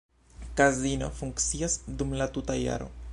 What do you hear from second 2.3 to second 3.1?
tuta jaro.